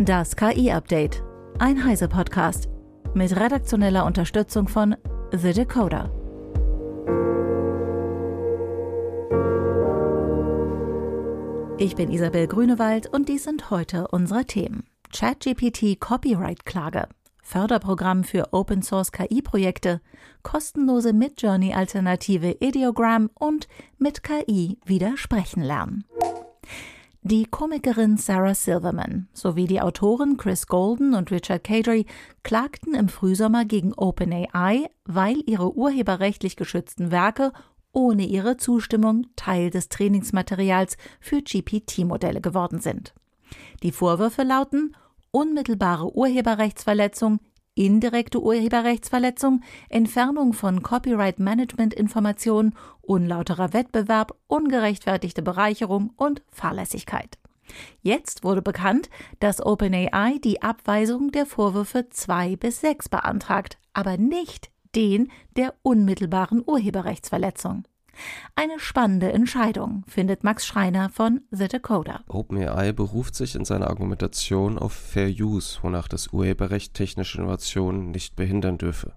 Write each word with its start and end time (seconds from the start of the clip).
Das 0.00 0.36
KI-Update. 0.36 1.24
Ein 1.58 1.84
Heise-Podcast. 1.84 2.68
Mit 3.14 3.34
redaktioneller 3.34 4.06
Unterstützung 4.06 4.68
von 4.68 4.94
The 5.32 5.52
Decoder. 5.52 6.12
Ich 11.78 11.96
bin 11.96 12.12
Isabel 12.12 12.46
Grünewald 12.46 13.12
und 13.12 13.28
dies 13.28 13.42
sind 13.42 13.70
heute 13.70 14.06
unsere 14.06 14.44
Themen. 14.44 14.84
ChatGPT 15.12 15.98
Copyright-Klage. 15.98 17.08
Förderprogramm 17.42 18.22
für 18.22 18.52
Open 18.52 18.82
Source 18.82 19.10
KI-Projekte, 19.10 20.00
kostenlose 20.44 21.12
Midjourney-Alternative 21.12 22.58
Ideogram 22.60 23.30
und 23.34 23.66
mit 23.98 24.22
KI 24.22 24.78
widersprechen 24.84 25.64
lernen. 25.64 26.04
Die 27.30 27.44
Komikerin 27.44 28.16
Sarah 28.16 28.54
Silverman 28.54 29.28
sowie 29.34 29.66
die 29.66 29.82
Autoren 29.82 30.38
Chris 30.38 30.66
Golden 30.66 31.12
und 31.12 31.30
Richard 31.30 31.62
Cadry 31.62 32.06
klagten 32.42 32.94
im 32.94 33.10
Frühsommer 33.10 33.66
gegen 33.66 33.92
OpenAI, 33.92 34.88
weil 35.04 35.42
ihre 35.44 35.74
urheberrechtlich 35.74 36.56
geschützten 36.56 37.10
Werke 37.10 37.52
ohne 37.92 38.24
ihre 38.24 38.56
Zustimmung 38.56 39.26
Teil 39.36 39.68
des 39.68 39.90
Trainingsmaterials 39.90 40.96
für 41.20 41.42
GPT-Modelle 41.42 42.40
geworden 42.40 42.80
sind. 42.80 43.12
Die 43.82 43.92
Vorwürfe 43.92 44.42
lauten 44.42 44.96
unmittelbare 45.30 46.10
Urheberrechtsverletzung, 46.16 47.40
indirekte 47.86 48.42
Urheberrechtsverletzung, 48.42 49.62
Entfernung 49.88 50.52
von 50.52 50.82
Copyright-Management-Informationen, 50.82 52.74
unlauterer 53.00 53.72
Wettbewerb, 53.72 54.34
ungerechtfertigte 54.48 55.42
Bereicherung 55.42 56.10
und 56.16 56.42
Fahrlässigkeit. 56.50 57.38
Jetzt 58.00 58.44
wurde 58.44 58.62
bekannt, 58.62 59.10
dass 59.40 59.64
OpenAI 59.64 60.38
die 60.42 60.62
Abweisung 60.62 61.30
der 61.32 61.46
Vorwürfe 61.46 62.08
2 62.08 62.56
bis 62.56 62.80
6 62.80 63.08
beantragt, 63.08 63.78
aber 63.92 64.16
nicht 64.16 64.70
den 64.94 65.30
der 65.56 65.74
unmittelbaren 65.82 66.62
Urheberrechtsverletzung. 66.64 67.84
Eine 68.56 68.78
spannende 68.78 69.32
Entscheidung, 69.32 70.04
findet 70.08 70.44
Max 70.44 70.66
Schreiner 70.66 71.10
von 71.10 71.42
The 71.50 71.68
Decoder. 71.68 72.24
OpenAI 72.28 72.92
beruft 72.92 73.34
sich 73.34 73.54
in 73.54 73.64
seiner 73.64 73.88
Argumentation 73.88 74.78
auf 74.78 74.92
Fair 74.92 75.28
Use, 75.28 75.78
wonach 75.82 76.08
das 76.08 76.28
Urheberrecht 76.28 76.94
technische 76.94 77.38
Innovationen 77.38 78.10
nicht 78.10 78.36
behindern 78.36 78.78
dürfe. 78.78 79.12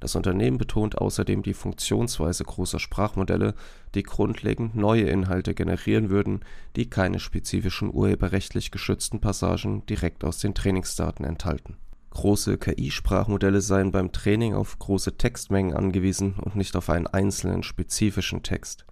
Das 0.00 0.14
Unternehmen 0.14 0.58
betont 0.58 0.98
außerdem 0.98 1.42
die 1.42 1.54
Funktionsweise 1.54 2.44
großer 2.44 2.78
Sprachmodelle, 2.78 3.54
die 3.94 4.02
grundlegend 4.02 4.76
neue 4.76 5.04
Inhalte 5.04 5.54
generieren 5.54 6.10
würden, 6.10 6.40
die 6.76 6.90
keine 6.90 7.18
spezifischen 7.18 7.92
urheberrechtlich 7.92 8.70
geschützten 8.70 9.20
Passagen 9.20 9.86
direkt 9.86 10.22
aus 10.22 10.38
den 10.38 10.54
Trainingsdaten 10.54 11.24
enthalten 11.24 11.76
Große 12.16 12.56
KI-Sprachmodelle 12.56 13.60
seien 13.60 13.92
beim 13.92 14.10
Training 14.10 14.54
auf 14.54 14.78
große 14.78 15.18
Textmengen 15.18 15.76
angewiesen 15.76 16.32
und 16.40 16.56
nicht 16.56 16.74
auf 16.74 16.88
einen 16.88 17.06
einzelnen 17.06 17.62
spezifischen 17.62 18.42
Text. 18.42 18.86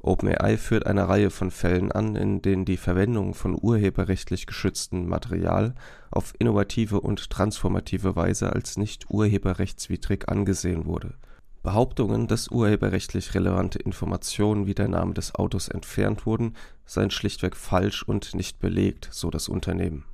OpenAI 0.00 0.56
führt 0.56 0.84
eine 0.84 1.08
Reihe 1.08 1.30
von 1.30 1.52
Fällen 1.52 1.92
an, 1.92 2.16
in 2.16 2.42
denen 2.42 2.64
die 2.64 2.76
Verwendung 2.76 3.34
von 3.34 3.56
urheberrechtlich 3.56 4.46
geschütztem 4.46 5.06
Material 5.06 5.76
auf 6.10 6.34
innovative 6.40 7.00
und 7.00 7.30
transformative 7.30 8.16
Weise 8.16 8.52
als 8.52 8.76
nicht 8.76 9.10
urheberrechtswidrig 9.10 10.28
angesehen 10.28 10.86
wurde. 10.86 11.14
Behauptungen, 11.62 12.26
dass 12.26 12.48
urheberrechtlich 12.48 13.36
relevante 13.36 13.78
Informationen 13.78 14.66
wie 14.66 14.74
der 14.74 14.88
Name 14.88 15.14
des 15.14 15.36
Autos 15.36 15.68
entfernt 15.68 16.26
wurden, 16.26 16.56
seien 16.84 17.12
schlichtweg 17.12 17.54
falsch 17.54 18.02
und 18.02 18.34
nicht 18.34 18.58
belegt, 18.58 19.08
so 19.12 19.30
das 19.30 19.48
Unternehmen 19.48 20.04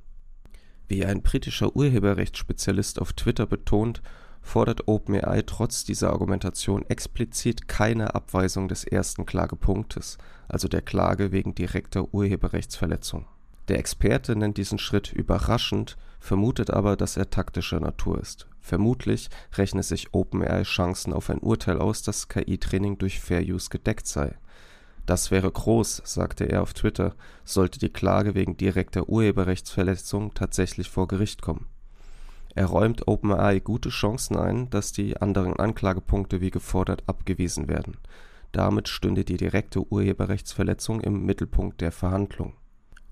wie 0.93 1.05
ein 1.05 1.23
britischer 1.23 1.75
Urheberrechtsspezialist 1.75 3.01
auf 3.01 3.13
Twitter 3.13 3.47
betont, 3.47 4.03
fordert 4.43 4.87
OpenAI 4.87 5.41
trotz 5.41 5.85
dieser 5.85 6.11
Argumentation 6.11 6.85
explizit 6.87 7.67
keine 7.67 8.13
Abweisung 8.13 8.67
des 8.67 8.83
ersten 8.83 9.25
Klagepunktes, 9.25 10.19
also 10.47 10.67
der 10.67 10.83
Klage 10.83 11.31
wegen 11.31 11.55
direkter 11.55 12.13
Urheberrechtsverletzung. 12.13 13.25
Der 13.69 13.79
Experte 13.79 14.35
nennt 14.35 14.57
diesen 14.57 14.77
Schritt 14.77 15.11
überraschend, 15.11 15.97
vermutet 16.19 16.69
aber, 16.69 16.95
dass 16.95 17.17
er 17.17 17.31
taktischer 17.31 17.79
Natur 17.79 18.21
ist. 18.21 18.47
Vermutlich 18.61 19.31
rechne 19.57 19.81
sich 19.81 20.13
OpenAI 20.13 20.61
Chancen 20.61 21.11
auf 21.11 21.31
ein 21.31 21.39
Urteil 21.39 21.79
aus, 21.79 22.03
dass 22.03 22.27
KI-Training 22.27 22.99
durch 22.99 23.19
Fair 23.19 23.41
Use 23.41 23.69
gedeckt 23.69 24.05
sei 24.05 24.35
das 25.05 25.31
wäre 25.31 25.51
groß, 25.51 26.01
sagte 26.05 26.45
er 26.45 26.61
auf 26.61 26.73
Twitter, 26.73 27.15
sollte 27.43 27.77
die 27.77 27.89
Klage 27.89 28.35
wegen 28.35 28.55
direkter 28.55 29.09
Urheberrechtsverletzung 29.09 30.33
tatsächlich 30.33 30.89
vor 30.89 31.07
Gericht 31.07 31.41
kommen. 31.41 31.67
Er 32.55 32.67
räumt 32.67 33.07
OpenAI 33.07 33.59
gute 33.59 33.89
Chancen 33.89 34.37
ein, 34.37 34.69
dass 34.69 34.91
die 34.93 35.17
anderen 35.17 35.57
Anklagepunkte 35.57 36.39
wie 36.39 36.51
gefordert 36.51 37.03
abgewiesen 37.07 37.67
werden. 37.67 37.97
Damit 38.53 38.87
stünde 38.87 39.25
die 39.25 39.37
direkte 39.37 39.85
Urheberrechtsverletzung 39.91 41.01
im 41.01 41.25
Mittelpunkt 41.25 41.81
der 41.81 41.91
Verhandlung. 41.91 42.53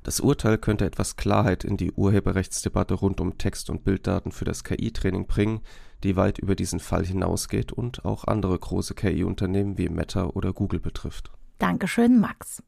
Das 0.03 0.19
Urteil 0.19 0.57
könnte 0.57 0.85
etwas 0.85 1.15
Klarheit 1.15 1.63
in 1.63 1.75
die 1.75 1.91
Urheberrechtsdebatte 1.91 2.93
rund 2.93 3.19
um 3.19 3.37
Text- 3.37 3.69
und 3.69 3.83
Bilddaten 3.83 4.31
für 4.31 4.45
das 4.45 4.63
KI-Training 4.63 5.27
bringen, 5.27 5.61
die 6.03 6.15
weit 6.15 6.39
über 6.39 6.55
diesen 6.55 6.79
Fall 6.79 7.05
hinausgeht 7.05 7.71
und 7.71 8.05
auch 8.05 8.23
andere 8.25 8.57
große 8.57 8.95
KI-Unternehmen 8.95 9.77
wie 9.77 9.89
Meta 9.89 10.25
oder 10.25 10.53
Google 10.53 10.79
betrifft 10.79 11.31
Dankeschön, 11.61 12.19
Max. 12.19 12.63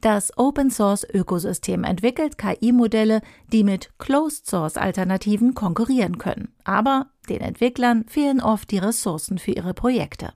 Das 0.00 0.38
Open 0.38 0.70
Source 0.70 1.04
Ökosystem 1.12 1.82
entwickelt 1.82 2.38
KI-Modelle, 2.38 3.22
die 3.52 3.64
mit 3.64 3.90
Closed 3.98 4.46
Source 4.46 4.76
Alternativen 4.76 5.54
konkurrieren 5.54 6.18
können. 6.18 6.54
Aber 6.62 7.10
den 7.28 7.40
Entwicklern 7.40 8.04
fehlen 8.06 8.40
oft 8.40 8.70
die 8.70 8.78
Ressourcen 8.78 9.38
für 9.38 9.50
ihre 9.50 9.74
Projekte. 9.74 10.32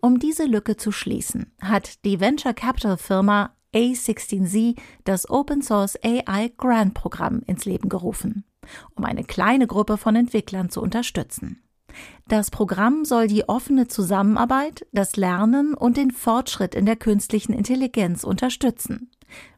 Um 0.00 0.18
diese 0.18 0.44
Lücke 0.44 0.76
zu 0.76 0.92
schließen, 0.92 1.54
hat 1.62 2.04
die 2.04 2.20
Venture 2.20 2.52
Capital 2.52 2.98
Firma 2.98 3.56
A16Z 3.74 4.76
das 5.04 5.30
Open 5.30 5.62
Source 5.62 5.98
AI 6.04 6.52
Grant 6.58 6.92
Programm 6.92 7.40
ins 7.46 7.64
Leben 7.64 7.88
gerufen, 7.88 8.44
um 8.94 9.04
eine 9.04 9.24
kleine 9.24 9.66
Gruppe 9.66 9.96
von 9.96 10.16
Entwicklern 10.16 10.68
zu 10.68 10.82
unterstützen. 10.82 11.63
Das 12.28 12.50
Programm 12.50 13.04
soll 13.04 13.26
die 13.26 13.48
offene 13.48 13.88
Zusammenarbeit, 13.88 14.86
das 14.92 15.16
Lernen 15.16 15.74
und 15.74 15.96
den 15.96 16.10
Fortschritt 16.10 16.74
in 16.74 16.86
der 16.86 16.96
künstlichen 16.96 17.52
Intelligenz 17.52 18.24
unterstützen. 18.24 19.10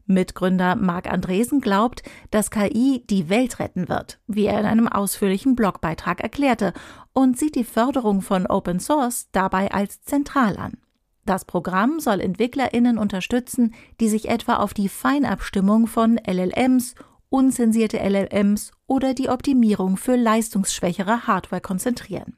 Mitgründer 0.07 0.77
Marc 0.77 1.11
Andresen 1.11 1.61
glaubt, 1.61 2.03
dass 2.31 2.51
KI 2.51 3.05
die 3.11 3.29
Welt 3.29 3.59
retten 3.59 3.89
wird, 3.89 4.21
wie 4.27 4.47
er 4.47 4.61
in 4.61 4.67
einem 4.67 4.89
ausführlichen 4.89 5.57
Blogbeitrag 5.57 6.21
erklärte, 6.21 6.73
und 7.13 7.39
sieht 7.39 7.57
die 7.57 7.65
Förderung 7.65 8.23
von 8.23 8.47
Open 8.47 8.79
Source 8.79 9.29
dabei 9.33 9.73
als 9.73 10.03
zentral 10.03 10.57
an. 10.57 10.79
Das 11.25 11.45
Programm 11.45 11.99
soll 11.99 12.21
EntwicklerInnen 12.21 12.99
unterstützen, 12.99 13.75
die 14.01 14.09
sich 14.09 14.29
etwa 14.29 14.57
auf 14.57 14.75
die 14.75 14.89
Feinabstimmung 14.89 15.89
von 15.89 16.21
LLMs 16.25 16.95
unzensierte 17.29 17.99
LLMs 17.99 18.71
oder 18.87 19.15
die 19.15 19.29
Optimierung 19.29 19.97
für 19.97 20.17
leistungsschwächere 20.17 21.27
Hardware 21.27 21.61
konzentrieren. 21.61 22.37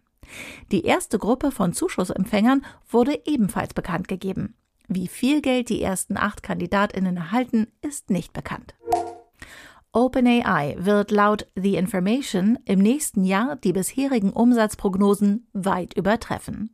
Die 0.72 0.84
erste 0.84 1.19
Gruppe 1.19 1.50
von 1.50 1.72
Zuschussempfängern 1.72 2.64
wurde 2.91 3.20
ebenfalls 3.25 3.75
bekannt 3.75 4.09
gegeben. 4.09 4.54
Wie 4.86 5.09
viel 5.09 5.42
Geld 5.42 5.69
die 5.69 5.82
ersten 5.82 6.16
acht 6.16 6.42
Kandidatinnen 6.42 7.16
erhalten, 7.16 7.66
ist 7.82 8.10
nicht 8.10 8.32
bekannt. 8.32 8.75
OpenAI 9.94 10.76
wird 10.78 11.10
laut 11.10 11.47
The 11.56 11.76
Information 11.76 12.59
im 12.66 12.78
nächsten 12.78 13.25
Jahr 13.25 13.56
die 13.56 13.72
bisherigen 13.72 14.34
Umsatzprognosen 14.34 15.49
weit 15.54 15.94
übertreffen. 15.94 16.71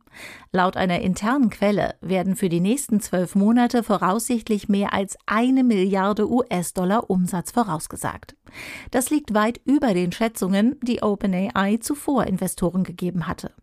Laut 0.51 0.75
einer 0.75 0.99
internen 0.99 1.49
Quelle 1.49 1.95
werden 2.01 2.35
für 2.35 2.49
die 2.49 2.59
nächsten 2.59 2.99
zwölf 2.99 3.33
Monate 3.33 3.83
voraussichtlich 3.83 4.67
mehr 4.67 4.93
als 4.93 5.17
eine 5.27 5.63
Milliarde 5.63 6.29
US-Dollar 6.29 7.09
Umsatz 7.09 7.51
vorausgesagt. 7.51 8.35
Das 8.91 9.09
liegt 9.09 9.33
weit 9.33 9.61
über 9.63 9.93
den 9.93 10.11
Schätzungen, 10.11 10.77
die 10.83 11.01
OpenAI 11.01 11.77
zuvor 11.77 12.25
Investoren 12.25 12.83
gegeben 12.83 13.27
hatte. 13.27 13.53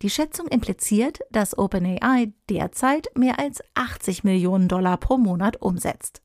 Die 0.00 0.08
Schätzung 0.08 0.46
impliziert, 0.48 1.18
dass 1.30 1.58
OpenAI 1.58 2.32
derzeit 2.48 3.08
mehr 3.14 3.38
als 3.38 3.62
80 3.74 4.24
Millionen 4.24 4.68
Dollar 4.68 4.96
pro 4.96 5.18
Monat 5.18 5.60
umsetzt. 5.60 6.22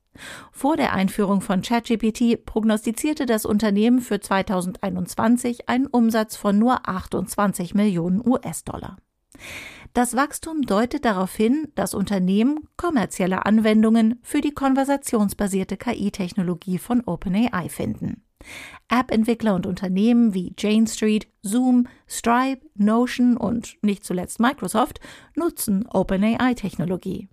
Vor 0.52 0.76
der 0.76 0.92
Einführung 0.92 1.40
von 1.40 1.62
ChatGPT 1.62 2.44
prognostizierte 2.44 3.26
das 3.26 3.44
Unternehmen 3.44 4.00
für 4.00 4.20
2021 4.20 5.68
einen 5.68 5.86
Umsatz 5.86 6.36
von 6.36 6.58
nur 6.58 6.88
28 6.88 7.74
Millionen 7.74 8.26
US-Dollar. 8.26 8.96
Das 9.92 10.16
Wachstum 10.16 10.62
deutet 10.62 11.04
darauf 11.04 11.34
hin, 11.34 11.68
dass 11.74 11.94
Unternehmen 11.94 12.68
kommerzielle 12.76 13.46
Anwendungen 13.46 14.18
für 14.22 14.40
die 14.40 14.52
konversationsbasierte 14.52 15.76
KI-Technologie 15.76 16.78
von 16.78 17.02
OpenAI 17.04 17.68
finden. 17.68 18.24
App-Entwickler 18.88 19.54
und 19.54 19.66
Unternehmen 19.66 20.34
wie 20.34 20.54
Jane 20.58 20.86
Street, 20.86 21.28
Zoom, 21.42 21.86
Stripe, 22.08 22.66
Notion 22.74 23.36
und 23.36 23.76
nicht 23.82 24.04
zuletzt 24.04 24.40
Microsoft 24.40 25.00
nutzen 25.34 25.86
OpenAI-Technologie. 25.86 27.28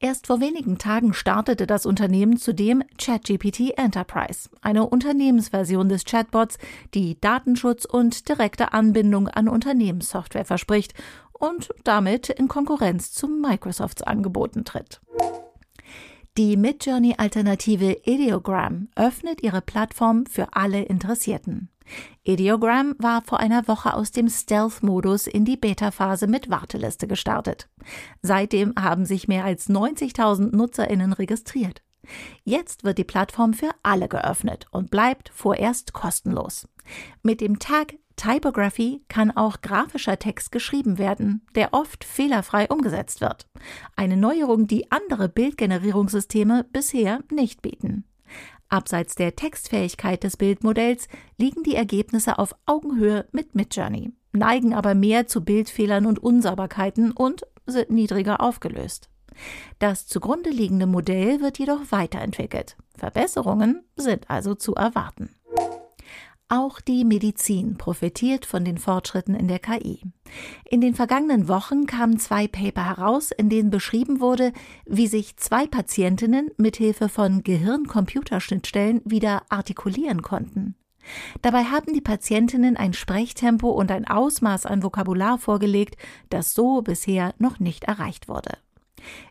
Erst 0.00 0.26
vor 0.26 0.40
wenigen 0.40 0.78
Tagen 0.78 1.12
startete 1.12 1.66
das 1.66 1.86
Unternehmen 1.86 2.36
zudem 2.36 2.82
ChatGPT 2.98 3.76
Enterprise, 3.76 4.48
eine 4.60 4.86
Unternehmensversion 4.88 5.88
des 5.88 6.04
Chatbots, 6.04 6.58
die 6.94 7.20
Datenschutz 7.20 7.84
und 7.84 8.28
direkte 8.28 8.72
Anbindung 8.72 9.28
an 9.28 9.48
Unternehmenssoftware 9.48 10.44
verspricht 10.44 10.94
und 11.32 11.68
damit 11.84 12.28
in 12.28 12.48
Konkurrenz 12.48 13.12
zu 13.12 13.28
Microsofts 13.28 14.02
Angeboten 14.02 14.64
tritt. 14.64 15.00
Die 16.36 16.56
Midjourney-Alternative 16.56 18.02
Ideogram 18.04 18.88
öffnet 18.94 19.42
ihre 19.42 19.60
Plattform 19.60 20.24
für 20.26 20.48
alle 20.52 20.82
Interessierten. 20.82 21.68
Ideogram 22.22 22.94
war 22.98 23.22
vor 23.22 23.40
einer 23.40 23.66
Woche 23.68 23.94
aus 23.94 24.10
dem 24.10 24.28
Stealth-Modus 24.28 25.26
in 25.26 25.44
die 25.44 25.56
Beta-Phase 25.56 26.26
mit 26.26 26.50
Warteliste 26.50 27.06
gestartet. 27.06 27.68
Seitdem 28.22 28.74
haben 28.78 29.06
sich 29.06 29.28
mehr 29.28 29.44
als 29.44 29.68
90.000 29.68 30.54
NutzerInnen 30.54 31.12
registriert. 31.12 31.82
Jetzt 32.44 32.84
wird 32.84 32.98
die 32.98 33.04
Plattform 33.04 33.54
für 33.54 33.70
alle 33.82 34.08
geöffnet 34.08 34.66
und 34.70 34.90
bleibt 34.90 35.30
vorerst 35.34 35.92
kostenlos. 35.92 36.68
Mit 37.22 37.40
dem 37.40 37.58
Tag 37.58 37.94
Typography 38.16 39.04
kann 39.08 39.30
auch 39.30 39.60
grafischer 39.60 40.18
Text 40.18 40.50
geschrieben 40.50 40.98
werden, 40.98 41.46
der 41.54 41.72
oft 41.72 42.04
fehlerfrei 42.04 42.66
umgesetzt 42.68 43.20
wird. 43.20 43.46
Eine 43.94 44.16
Neuerung, 44.16 44.66
die 44.66 44.90
andere 44.90 45.28
Bildgenerierungssysteme 45.28 46.64
bisher 46.64 47.20
nicht 47.30 47.62
bieten. 47.62 48.07
Abseits 48.68 49.14
der 49.14 49.34
Textfähigkeit 49.34 50.22
des 50.24 50.36
Bildmodells 50.36 51.08
liegen 51.38 51.62
die 51.62 51.74
Ergebnisse 51.74 52.38
auf 52.38 52.54
Augenhöhe 52.66 53.26
mit 53.32 53.54
Midjourney, 53.54 54.12
neigen 54.32 54.74
aber 54.74 54.94
mehr 54.94 55.26
zu 55.26 55.42
Bildfehlern 55.42 56.06
und 56.06 56.18
Unsauberkeiten 56.18 57.12
und 57.12 57.46
sind 57.66 57.90
niedriger 57.90 58.40
aufgelöst. 58.40 59.08
Das 59.78 60.06
zugrunde 60.06 60.50
liegende 60.50 60.86
Modell 60.86 61.40
wird 61.40 61.58
jedoch 61.58 61.80
weiterentwickelt. 61.90 62.76
Verbesserungen 62.96 63.84
sind 63.96 64.28
also 64.28 64.54
zu 64.54 64.74
erwarten. 64.74 65.30
Auch 66.50 66.80
die 66.80 67.04
Medizin 67.04 67.76
profitiert 67.76 68.46
von 68.46 68.64
den 68.64 68.78
Fortschritten 68.78 69.34
in 69.34 69.48
der 69.48 69.58
KI. 69.58 70.00
In 70.64 70.80
den 70.80 70.94
vergangenen 70.94 71.46
Wochen 71.46 71.84
kamen 71.84 72.18
zwei 72.18 72.48
Paper 72.48 72.86
heraus, 72.86 73.32
in 73.32 73.50
denen 73.50 73.68
beschrieben 73.68 74.20
wurde, 74.20 74.52
wie 74.86 75.08
sich 75.08 75.36
zwei 75.36 75.66
Patientinnen 75.66 76.50
mithilfe 76.56 77.10
von 77.10 77.42
Gehirn-Computerschnittstellen 77.42 79.02
wieder 79.04 79.42
artikulieren 79.50 80.22
konnten. 80.22 80.74
Dabei 81.42 81.64
haben 81.64 81.92
die 81.92 82.00
Patientinnen 82.00 82.78
ein 82.78 82.94
Sprechtempo 82.94 83.68
und 83.70 83.90
ein 83.90 84.06
Ausmaß 84.06 84.64
an 84.64 84.82
Vokabular 84.82 85.38
vorgelegt, 85.38 85.96
das 86.30 86.54
so 86.54 86.80
bisher 86.80 87.34
noch 87.38 87.60
nicht 87.60 87.84
erreicht 87.84 88.26
wurde. 88.26 88.56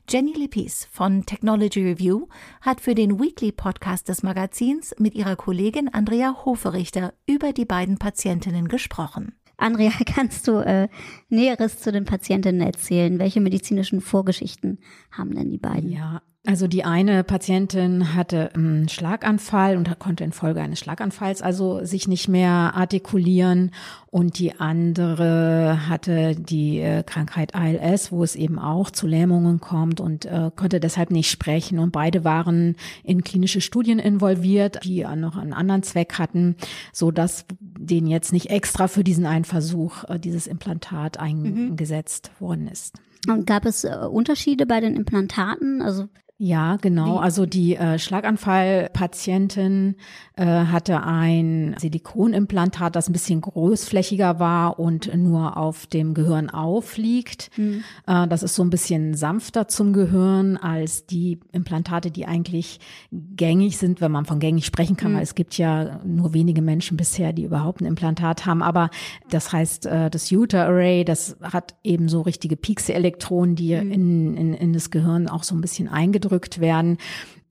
Jenny 0.10 0.34
Lippis 0.34 0.88
von 0.92 1.26
Technology 1.26 1.84
Review 1.84 2.28
hat 2.62 2.82
für 2.82 2.96
den 2.96 3.20
Weekly 3.20 3.52
Podcast 3.52 4.10
des 4.10 4.24
Magazins 4.24 4.96
mit 5.00 5.16
ihrer 5.16 5.36
Kollegin 5.36 5.94
Andrea 5.94 6.46
Hoferichter 6.46 7.14
über 7.26 7.54
die 7.54 7.66
beiden 7.66 7.98
Patientinnen 7.98 8.68
gesprochen. 8.68 9.36
Andrea, 9.58 9.92
kannst 10.06 10.48
du 10.48 10.60
äh, 10.60 10.88
Näheres 11.30 11.80
zu 11.80 11.92
den 11.92 12.06
Patientinnen 12.06 12.62
erzählen? 12.62 13.20
Welche 13.20 13.42
medizinischen 13.42 14.02
Vorgeschichten 14.02 14.80
haben 15.12 15.36
denn 15.36 15.50
die 15.50 15.58
beiden? 15.58 15.92
Ja, 15.92 16.22
also 16.48 16.68
die 16.68 16.86
eine 16.86 17.26
Patientin 17.26 18.16
hatte 18.16 18.56
einen 18.56 18.88
Schlaganfall 18.88 19.76
und 19.76 20.00
konnte 20.00 20.24
infolge 20.24 20.62
eines 20.62 20.80
Schlaganfalls 20.80 21.42
also 21.42 21.84
sich 21.84 22.08
nicht 22.08 22.30
mehr 22.30 22.72
artikulieren 22.74 23.72
und 24.12 24.40
die 24.40 24.58
andere 24.58 25.90
hatte 25.90 26.36
die 26.36 26.80
äh, 26.80 27.04
Krankheit 27.04 27.54
ALS, 27.54 28.14
wo 28.14 28.24
es 28.24 28.38
eben 28.38 28.60
auch 28.60 28.92
zu 28.92 29.08
Lähmungen 29.08 29.60
kommt 29.60 30.00
und 30.00 30.26
äh, 30.26 30.50
konnte 30.56 30.80
deshalb 30.80 31.12
nicht 31.12 31.30
sprechen 31.30 31.80
und 31.80 31.92
beide 31.92 32.24
waren 32.24 32.78
in 33.04 33.26
klinische 33.26 33.60
Studien 33.60 34.00
involviert, 34.00 34.86
die 34.86 35.06
noch 35.18 35.36
einen 35.36 35.52
anderen 35.52 35.84
Zweck 35.84 36.14
hatten, 36.14 36.56
so 36.94 37.12
dass 37.12 37.44
denen 37.60 38.08
jetzt 38.08 38.32
nicht 38.32 38.52
extra 38.52 38.88
für 38.88 39.04
diesen 39.04 39.26
einen 39.26 39.44
Versuch 39.44 40.06
äh, 40.06 40.18
dieses 40.18 40.48
Implantat 40.48 41.20
eingesetzt 41.20 42.32
mhm. 42.40 42.46
worden 42.46 42.68
ist. 42.70 42.96
Und 43.28 43.46
gab 43.46 43.66
es 43.66 43.84
äh, 43.84 43.98
Unterschiede 44.10 44.66
bei 44.66 44.80
den 44.80 44.96
Implantaten? 44.96 45.82
Also 45.82 46.08
ja, 46.40 46.76
genau. 46.76 47.18
Also 47.18 47.48
die 47.48 47.76
äh, 47.76 47.98
Schlaganfallpatientin 47.98 49.96
äh, 50.36 50.46
hatte 50.46 51.02
ein 51.02 51.76
Silikonimplantat, 51.80 52.96
das 52.96 53.10
ein 53.10 53.14
bisschen 53.14 53.42
großflächiger 53.42 54.40
war 54.40 54.80
und 54.80 55.12
nur 55.16 55.58
auf 55.58 55.88
dem 55.88 56.14
Gehirn 56.14 56.52
aufliegt. 56.52 57.50
Mhm. 57.58 57.84
Äh, 58.06 58.28
das 58.28 58.44
ist 58.44 58.54
so 58.54 58.64
ein 58.64 58.70
bisschen 58.70 59.16
sanfter 59.16 59.68
zum 59.68 59.94
Gehirn 59.94 60.58
als 60.58 61.08
die 61.08 61.40
Implantate, 61.54 62.12
die 62.12 62.28
eigentlich 62.28 62.82
gängig 63.12 63.80
sind, 63.80 64.00
wenn 64.00 64.12
man 64.12 64.26
von 64.26 64.38
gängig 64.38 64.68
sprechen 64.68 64.96
kann, 64.96 65.14
mhm. 65.14 65.16
weil 65.16 65.24
es 65.24 65.34
gibt 65.34 65.58
ja 65.58 66.00
nur 66.06 66.36
wenige 66.36 66.62
Menschen 66.62 66.98
bisher, 66.98 67.34
die 67.34 67.46
überhaupt 67.46 67.82
ein 67.82 67.88
Implantat 67.88 68.46
haben. 68.46 68.62
Aber 68.62 68.92
das 69.32 69.52
heißt, 69.52 69.88
äh, 69.88 70.12
das 70.12 70.30
Utah 70.30 70.66
Array, 70.66 71.04
das 71.04 71.36
hat 71.42 71.74
eben 71.84 72.10
so 72.10 72.22
richtige 72.22 72.58
Piekse-Elektronen, 72.58 73.56
die 73.56 73.76
mhm. 73.76 73.92
in, 73.92 74.38
in, 74.38 74.54
in 74.54 74.74
das 74.74 74.92
Gehirn 74.92 75.28
auch 75.28 75.42
so 75.42 75.56
ein 75.56 75.62
bisschen 75.62 75.88
eingedrückt 75.88 76.27
reingedrückt 76.28 76.60
werden. 76.60 76.98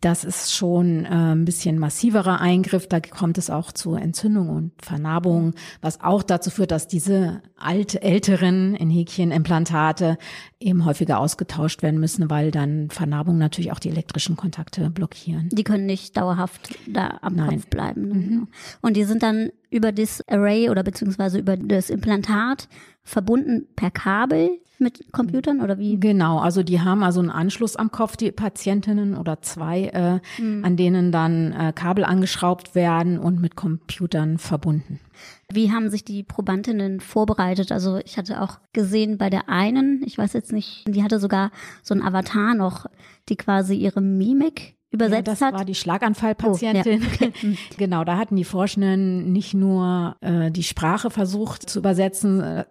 Das 0.03 0.25
ist 0.25 0.55
schon 0.55 1.07
äh, 1.07 1.09
ein 1.09 1.47
bisschen 1.47 1.79
massiverer 1.79 2.39
Eingriff. 2.39 2.87
Da 2.87 3.01
kommt 3.01 3.39
es 3.39 3.49
auch 3.49 3.73
zu 3.73 3.95
Entzündung 3.95 4.51
und 4.51 4.73
Vernarbung, 4.83 5.55
was 5.81 6.03
auch 6.03 6.23
dazu 6.23 6.51
führt, 6.51 6.71
dass 6.71 6.87
diese 6.87 7.41
alte, 7.57 8.03
älteren 8.03 8.75
in 8.75 8.91
Häkchen 8.91 9.33
Implantate 9.33 10.19
eben 10.61 10.85
häufiger 10.85 11.19
ausgetauscht 11.19 11.83
werden 11.83 11.99
müssen, 11.99 12.29
weil 12.29 12.51
dann 12.51 12.91
Vernarbung 12.91 13.39
natürlich 13.39 13.73
auch 13.73 13.79
die 13.79 13.89
elektrischen 13.89 14.37
Kontakte 14.37 14.91
blockieren. 14.91 15.49
Die 15.51 15.65
können 15.65 15.87
nicht 15.87 16.15
dauerhaft 16.15 16.79
da 16.87 17.19
am 17.23 17.35
Nein. 17.35 17.49
Kopf 17.49 17.67
bleiben. 17.69 18.09
Ne? 18.09 18.15
Mhm. 18.15 18.49
Und 18.83 18.99
die 18.99 19.05
sind 19.05 19.23
dann 19.23 19.49
über 19.71 19.93
das 19.93 20.23
Array 20.29 20.69
oder 20.69 20.83
beziehungsweise 20.83 21.39
über 21.39 21.57
das 21.57 21.89
Implantat 21.89 22.69
verbunden 23.03 23.67
per 23.77 23.91
Kabel 23.91 24.61
mit 24.79 25.13
Computern 25.13 25.61
oder 25.61 25.79
wie? 25.79 25.99
Genau, 25.99 26.39
also 26.39 26.63
die 26.63 26.81
haben 26.81 27.03
also 27.03 27.21
einen 27.21 27.31
Anschluss 27.31 27.77
am 27.77 27.91
Kopf, 27.91 28.17
die 28.17 28.31
Patientinnen 28.33 29.17
oder 29.17 29.43
zwei, 29.43 29.87
äh, 29.87 30.43
mhm. 30.43 30.65
an 30.65 30.77
denen 30.77 31.13
dann 31.13 31.53
äh, 31.53 31.73
Kabel 31.75 32.05
angeschraubt 32.05 32.75
werden 32.75 33.19
und 33.19 33.41
mit 33.41 33.57
Computern 33.57 34.39
verbunden. 34.39 35.01
Wie 35.51 35.73
haben 35.73 35.91
sich 35.91 36.05
die 36.05 36.23
Probandinnen 36.23 37.01
vorbereitet? 37.01 37.73
Also 37.73 37.99
ich 38.05 38.19
hatte 38.19 38.43
auch 38.43 38.59
gesehen 38.73 39.19
bei 39.19 39.31
der 39.31 39.49
einen, 39.49 40.03
ich 40.05 40.19
weiß 40.19 40.33
jetzt 40.33 40.53
nicht, 40.53 40.85
die 40.87 41.03
hatte 41.03 41.21
sogar 41.21 41.51
so 41.83 41.95
ein 41.95 42.03
Avatar 42.03 42.55
noch, 42.55 42.87
die 43.29 43.37
quasi 43.37 43.75
ihre 43.75 44.01
Mimik 44.01 44.76
übersetzt 44.91 45.27
ja, 45.27 45.33
das 45.33 45.41
hat. 45.41 45.55
war 45.55 45.65
die 45.65 45.75
Schlaganfallpatientin. 45.75 47.03
Oh, 47.03 47.25
ja. 47.25 47.29
okay. 47.29 47.57
genau, 47.77 48.05
da 48.05 48.17
hatten 48.17 48.37
die 48.37 48.45
Forschenden 48.45 49.33
nicht 49.33 49.55
nur 49.55 50.17
äh, 50.21 50.51
die 50.51 50.63
Sprache 50.63 51.11
versucht 51.11 51.69
zu 51.69 51.79
übersetzen 51.79 52.41
äh, 52.41 52.65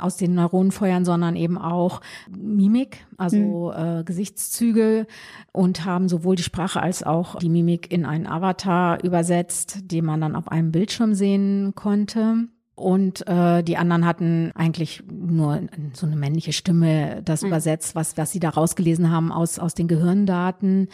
aus 0.00 0.16
den 0.16 0.34
Neuronenfeuern, 0.34 1.04
sondern 1.04 1.36
eben 1.36 1.58
auch 1.58 2.00
Mimik, 2.30 3.06
also 3.16 3.72
mhm. 3.76 4.00
äh, 4.00 4.04
Gesichtszüge 4.04 5.06
und 5.52 5.84
haben 5.84 6.08
sowohl 6.08 6.36
die 6.36 6.42
Sprache 6.42 6.82
als 6.82 7.02
auch 7.02 7.36
die 7.36 7.48
Mimik 7.48 7.92
in 7.92 8.04
einen 8.04 8.26
Avatar 8.26 9.02
übersetzt, 9.02 9.90
den 9.90 10.04
man 10.04 10.20
dann 10.20 10.36
auf 10.36 10.48
einem 10.48 10.72
Bildschirm 10.72 11.14
sehen 11.14 11.74
konnte. 11.74 12.48
Und 12.82 13.26
äh, 13.28 13.62
die 13.62 13.76
anderen 13.76 14.04
hatten 14.04 14.50
eigentlich 14.56 15.04
nur 15.08 15.60
so 15.92 16.04
eine 16.04 16.16
männliche 16.16 16.52
Stimme 16.52 17.22
das 17.24 17.42
mhm. 17.42 17.48
übersetzt, 17.48 17.94
was, 17.94 18.16
was 18.16 18.32
sie 18.32 18.40
da 18.40 18.50
rausgelesen 18.50 19.10
haben 19.10 19.30
aus, 19.30 19.60
aus 19.60 19.74
den 19.74 19.86
Gehirndaten. 19.86 20.88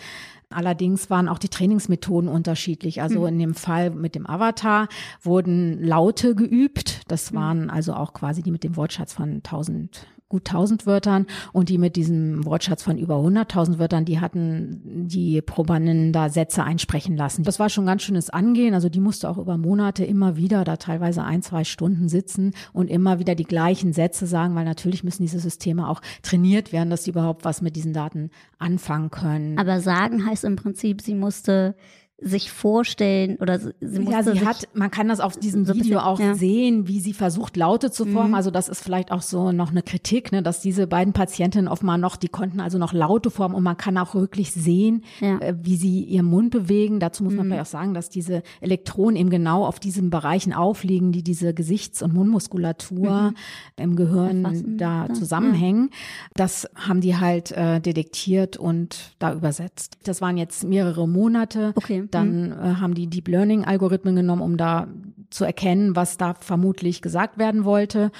Allerdings 0.50 1.08
waren 1.08 1.28
auch 1.28 1.38
die 1.38 1.48
Trainingsmethoden 1.48 2.28
unterschiedlich. 2.28 3.00
Also 3.00 3.20
mhm. 3.20 3.26
in 3.28 3.38
dem 3.38 3.54
Fall 3.54 3.88
mit 3.90 4.14
dem 4.14 4.26
Avatar 4.26 4.88
wurden 5.22 5.82
Laute 5.82 6.34
geübt. 6.34 7.00
Das 7.08 7.32
mhm. 7.32 7.36
waren 7.36 7.70
also 7.70 7.94
auch 7.94 8.12
quasi 8.12 8.42
die 8.42 8.50
mit 8.50 8.64
dem 8.64 8.76
Wortschatz 8.76 9.14
von 9.14 9.36
1000 9.36 10.06
gut 10.28 10.48
1000 10.48 10.86
Wörtern 10.86 11.26
und 11.52 11.68
die 11.68 11.78
mit 11.78 11.96
diesem 11.96 12.44
Wortschatz 12.44 12.82
von 12.82 12.98
über 12.98 13.16
100.000 13.16 13.78
Wörtern, 13.78 14.04
die 14.04 14.20
hatten 14.20 15.06
die 15.08 15.40
Probanden 15.40 16.12
da 16.12 16.28
Sätze 16.28 16.64
einsprechen 16.64 17.16
lassen. 17.16 17.44
Das 17.44 17.58
war 17.58 17.70
schon 17.70 17.86
ganz 17.86 18.02
schönes 18.02 18.28
Angehen. 18.28 18.74
Also 18.74 18.88
die 18.88 19.00
musste 19.00 19.28
auch 19.30 19.38
über 19.38 19.56
Monate 19.56 20.04
immer 20.04 20.36
wieder 20.36 20.64
da 20.64 20.76
teilweise 20.76 21.24
ein, 21.24 21.42
zwei 21.42 21.64
Stunden 21.64 22.08
sitzen 22.08 22.52
und 22.72 22.88
immer 22.88 23.18
wieder 23.18 23.34
die 23.34 23.44
gleichen 23.44 23.92
Sätze 23.92 24.26
sagen, 24.26 24.54
weil 24.54 24.64
natürlich 24.64 25.02
müssen 25.02 25.22
diese 25.22 25.40
Systeme 25.40 25.88
auch 25.88 26.02
trainiert 26.22 26.72
werden, 26.72 26.90
dass 26.90 27.04
sie 27.04 27.10
überhaupt 27.10 27.44
was 27.44 27.62
mit 27.62 27.76
diesen 27.76 27.92
Daten 27.94 28.30
anfangen 28.58 29.10
können. 29.10 29.58
Aber 29.58 29.80
sagen 29.80 30.26
heißt 30.26 30.44
im 30.44 30.56
Prinzip, 30.56 31.00
sie 31.00 31.14
musste 31.14 31.74
sich 32.20 32.50
vorstellen 32.50 33.36
oder 33.36 33.60
sie 33.60 34.00
musste 34.00 34.10
ja, 34.10 34.22
sie 34.22 34.44
hat, 34.44 34.68
man 34.74 34.90
kann 34.90 35.06
das 35.06 35.20
auf 35.20 35.36
diesem 35.36 35.64
so 35.64 35.72
Video 35.74 35.98
bisschen, 35.98 35.98
auch 35.98 36.18
ja. 36.18 36.34
sehen, 36.34 36.88
wie 36.88 36.98
sie 36.98 37.12
versucht 37.12 37.56
Laute 37.56 37.92
zu 37.92 38.06
formen. 38.06 38.30
Mhm. 38.30 38.34
Also 38.34 38.50
das 38.50 38.68
ist 38.68 38.82
vielleicht 38.82 39.12
auch 39.12 39.22
so 39.22 39.52
noch 39.52 39.70
eine 39.70 39.82
Kritik, 39.82 40.32
ne, 40.32 40.42
dass 40.42 40.60
diese 40.60 40.88
beiden 40.88 41.12
Patientinnen 41.12 41.68
offenbar 41.68 41.96
noch, 41.96 42.16
die 42.16 42.26
konnten 42.28 42.58
also 42.60 42.76
noch 42.78 42.92
Laute 42.92 43.30
formen 43.30 43.54
und 43.54 43.62
man 43.62 43.76
kann 43.76 43.96
auch 43.98 44.16
wirklich 44.16 44.52
sehen, 44.52 45.04
Ja. 45.20 45.38
äh, 45.38 45.54
wie 45.62 45.76
sie 45.76 46.02
ihren 46.02 46.26
Mund 46.26 46.50
bewegen. 46.50 46.98
Dazu 46.98 47.22
muss 47.22 47.34
man 47.34 47.46
Mhm. 47.46 47.50
vielleicht 47.52 47.68
auch 47.68 47.70
sagen, 47.70 47.94
dass 47.94 48.08
diese 48.10 48.42
Elektronen 48.60 49.14
eben 49.14 49.30
genau 49.30 49.64
auf 49.64 49.78
diesen 49.78 50.10
Bereichen 50.10 50.52
aufliegen, 50.52 51.12
die 51.12 51.22
diese 51.22 51.54
Gesichts- 51.54 52.02
und 52.02 52.14
Mundmuskulatur 52.14 53.32
im 53.76 53.96
Gehirn 53.96 54.38
Mhm. 54.40 54.44
Erfassen, 54.44 54.78
da 54.78 55.06
ja. 55.06 55.14
zusammenhängen. 55.14 55.90
Das 56.34 56.68
haben 56.74 57.00
die 57.00 57.16
halt 57.16 57.52
äh, 57.52 57.80
detektiert 57.80 58.56
und 58.56 59.14
da 59.20 59.32
übersetzt. 59.34 59.98
Das 60.04 60.20
waren 60.20 60.36
jetzt 60.36 60.64
mehrere 60.64 61.06
Monate. 61.08 61.72
Okay. 61.76 62.07
Mhm. 62.08 62.10
Dann 62.10 62.52
äh, 62.52 62.74
haben 62.76 62.94
die 62.94 63.06
Deep 63.06 63.28
Learning 63.28 63.64
Algorithmen 63.64 64.16
genommen, 64.16 64.42
um 64.42 64.56
da 64.56 64.88
zu 65.30 65.44
erkennen, 65.44 65.94
was 65.94 66.16
da 66.16 66.34
vermutlich 66.34 67.02
gesagt 67.02 67.38
werden 67.38 67.64
wollte 67.64 68.10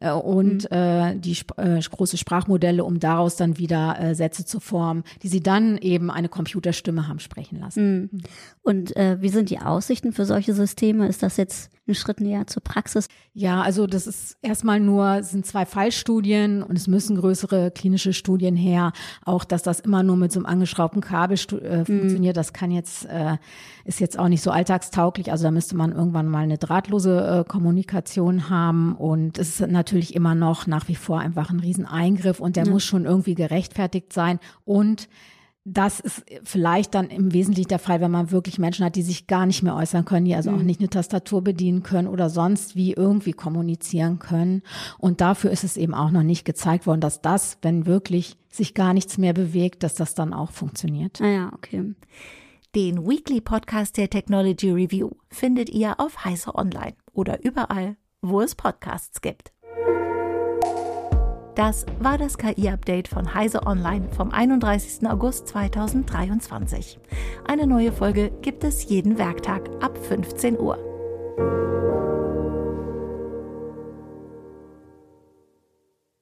äh, 0.00 0.12
und 0.12 0.70
äh, 0.70 1.16
die 1.16 1.32
sp 1.34 1.58
äh, 1.58 1.80
große 1.80 2.16
Sprachmodelle, 2.16 2.84
um 2.84 3.00
daraus 3.00 3.36
dann 3.36 3.58
wieder 3.58 3.98
äh, 4.00 4.14
Sätze 4.14 4.44
zu 4.44 4.60
formen, 4.60 5.02
die 5.22 5.28
sie 5.28 5.42
dann 5.42 5.76
eben 5.78 6.10
eine 6.10 6.28
Computerstimme 6.28 7.08
haben 7.08 7.18
sprechen 7.18 7.58
lassen. 7.58 8.10
Mhm. 8.12 8.20
Und 8.62 8.96
äh, 8.96 9.20
wie 9.20 9.28
sind 9.28 9.50
die 9.50 9.58
Aussichten 9.58 10.12
für 10.12 10.24
solche 10.24 10.54
Systeme? 10.54 11.08
Ist 11.08 11.22
das 11.22 11.36
jetzt 11.36 11.70
ein 11.88 11.94
Schritt 11.94 12.20
näher 12.20 12.46
zur 12.46 12.62
Praxis? 12.62 13.08
Ja, 13.34 13.62
also 13.62 13.86
das 13.86 14.06
ist 14.06 14.36
erstmal 14.42 14.78
nur, 14.78 15.22
sind 15.24 15.46
zwei 15.46 15.66
Fallstudien 15.66 16.62
und 16.62 16.76
es 16.76 16.86
müssen 16.86 17.16
größere 17.16 17.72
klinische 17.72 18.12
Studien 18.12 18.54
her. 18.54 18.92
Auch, 19.24 19.44
dass 19.44 19.62
das 19.62 19.80
immer 19.80 20.02
nur 20.02 20.16
mit 20.16 20.30
so 20.30 20.38
einem 20.38 20.46
angeschraubten 20.46 21.00
Kabel 21.00 21.36
äh, 21.36 21.84
funktioniert, 21.84 22.36
das 22.36 22.52
kann 22.52 22.70
jetzt, 22.70 23.06
äh, 23.06 23.36
ist 23.84 24.00
jetzt 24.00 24.18
auch 24.18 24.28
nicht 24.28 24.42
so 24.42 24.50
alltagstauglich. 24.50 25.32
Also 25.32 25.44
da 25.44 25.50
müsste 25.50 25.76
man 25.76 25.92
irgendwann 25.92 26.28
mal 26.28 26.46
eine 26.52 26.58
drahtlose 26.58 27.44
äh, 27.46 27.48
Kommunikation 27.48 28.50
haben 28.50 28.94
und 28.94 29.38
es 29.38 29.60
ist 29.60 29.70
natürlich 29.70 30.14
immer 30.14 30.34
noch 30.34 30.66
nach 30.66 30.88
wie 30.88 30.94
vor 30.94 31.18
einfach 31.20 31.50
ein 31.50 31.60
Rieseneingriff 31.60 32.40
und 32.40 32.56
der 32.56 32.66
Ja. 32.66 32.70
muss 32.70 32.84
schon 32.84 33.04
irgendwie 33.06 33.34
gerechtfertigt 33.34 34.12
sein 34.12 34.38
und 34.64 35.08
das 35.64 36.00
ist 36.00 36.24
vielleicht 36.42 36.92
dann 36.96 37.08
im 37.08 37.32
Wesentlichen 37.32 37.68
der 37.68 37.78
Fall, 37.78 38.00
wenn 38.00 38.10
man 38.10 38.32
wirklich 38.32 38.58
Menschen 38.58 38.84
hat, 38.84 38.96
die 38.96 39.02
sich 39.02 39.28
gar 39.28 39.46
nicht 39.46 39.62
mehr 39.62 39.76
äußern 39.76 40.04
können, 40.04 40.24
die 40.24 40.34
also 40.34 40.50
auch 40.50 40.56
nicht 40.62 40.80
eine 40.80 40.90
Tastatur 40.90 41.40
bedienen 41.40 41.84
können 41.84 42.08
oder 42.08 42.30
sonst 42.30 42.74
wie 42.74 42.92
irgendwie 42.94 43.32
kommunizieren 43.32 44.18
können. 44.18 44.62
Und 44.98 45.20
dafür 45.20 45.52
ist 45.52 45.62
es 45.62 45.76
eben 45.76 45.94
auch 45.94 46.10
noch 46.10 46.24
nicht 46.24 46.44
gezeigt 46.44 46.88
worden, 46.88 47.00
dass 47.00 47.20
das, 47.22 47.58
wenn 47.62 47.86
wirklich 47.86 48.36
sich 48.50 48.74
gar 48.74 48.92
nichts 48.92 49.18
mehr 49.18 49.34
bewegt, 49.34 49.84
dass 49.84 49.94
das 49.94 50.16
dann 50.16 50.32
auch 50.34 50.50
funktioniert. 50.50 51.20
Ah 51.20 51.28
ja, 51.28 51.50
okay. 51.54 51.94
Den 52.74 53.06
Weekly 53.06 53.42
Podcast 53.42 53.98
der 53.98 54.08
Technology 54.08 54.70
Review 54.70 55.10
findet 55.28 55.68
ihr 55.68 56.00
auf 56.00 56.24
Heise 56.24 56.54
Online 56.54 56.94
oder 57.12 57.44
überall, 57.44 57.98
wo 58.22 58.40
es 58.40 58.54
Podcasts 58.54 59.20
gibt. 59.20 59.52
Das 61.54 61.84
war 62.00 62.16
das 62.16 62.38
KI-Update 62.38 63.08
von 63.08 63.34
Heise 63.34 63.66
Online 63.66 64.08
vom 64.16 64.30
31. 64.30 65.06
August 65.06 65.48
2023. 65.48 66.98
Eine 67.44 67.66
neue 67.66 67.92
Folge 67.92 68.32
gibt 68.40 68.64
es 68.64 68.88
jeden 68.88 69.18
Werktag 69.18 69.68
ab 69.82 69.98
15 70.06 70.58
Uhr. 70.58 70.78